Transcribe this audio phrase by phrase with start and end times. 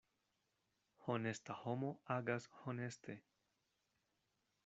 [1.05, 3.21] Honesta homo agas honeste.